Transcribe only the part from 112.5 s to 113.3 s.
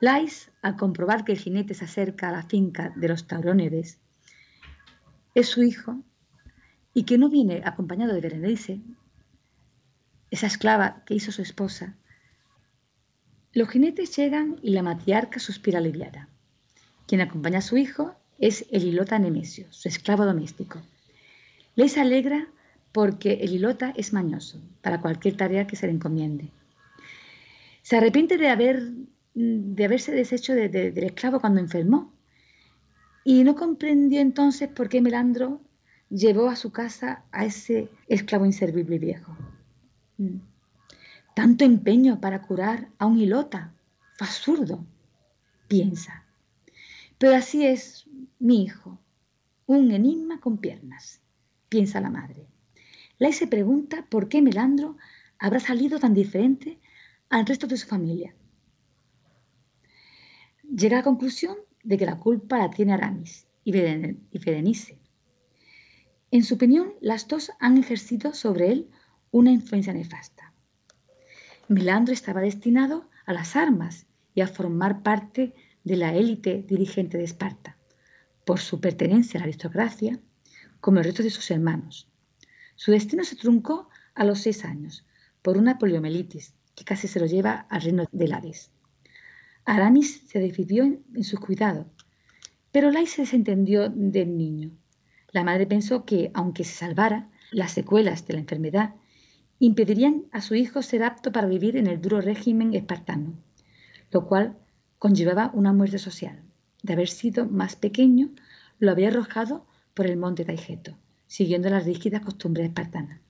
espartanas.